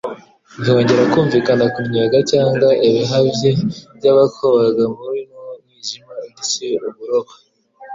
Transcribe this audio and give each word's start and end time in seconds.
Ntihongera 0.61 1.03
kumvikana 1.11 1.63
kunnyega 1.73 2.17
cyangwa 2.31 2.69
ibihvenge 2.87 3.51
by' 3.95 4.09
abakobaga 4.11 4.83
muri 4.97 5.21
nwo 5.27 5.47
mwijima 5.63 6.13
utcye 6.27 6.67
uburoba; 6.87 7.33